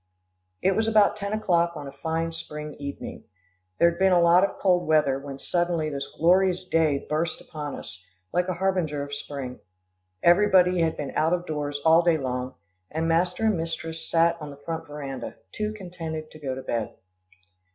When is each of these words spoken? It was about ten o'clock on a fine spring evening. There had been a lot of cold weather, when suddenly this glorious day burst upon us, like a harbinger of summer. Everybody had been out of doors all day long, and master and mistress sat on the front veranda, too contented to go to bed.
It 0.63 0.71
was 0.75 0.87
about 0.87 1.15
ten 1.15 1.31
o'clock 1.31 1.77
on 1.77 1.87
a 1.87 1.91
fine 1.91 2.31
spring 2.31 2.73
evening. 2.79 3.25
There 3.77 3.91
had 3.91 3.99
been 3.99 4.11
a 4.11 4.19
lot 4.19 4.43
of 4.43 4.57
cold 4.57 4.87
weather, 4.87 5.19
when 5.19 5.37
suddenly 5.37 5.91
this 5.91 6.07
glorious 6.17 6.63
day 6.65 7.05
burst 7.07 7.39
upon 7.39 7.75
us, 7.75 8.03
like 8.33 8.47
a 8.47 8.55
harbinger 8.55 9.03
of 9.03 9.13
summer. 9.13 9.57
Everybody 10.23 10.81
had 10.81 10.97
been 10.97 11.11
out 11.11 11.33
of 11.33 11.45
doors 11.45 11.79
all 11.85 12.01
day 12.01 12.17
long, 12.17 12.55
and 12.89 13.07
master 13.07 13.45
and 13.45 13.55
mistress 13.55 14.09
sat 14.09 14.41
on 14.41 14.49
the 14.49 14.57
front 14.57 14.87
veranda, 14.87 15.35
too 15.51 15.71
contented 15.71 16.31
to 16.31 16.39
go 16.39 16.55
to 16.55 16.63
bed. 16.63 16.95